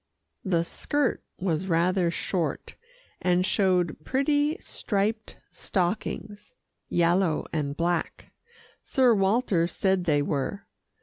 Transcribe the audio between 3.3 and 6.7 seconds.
showed pretty striped stockings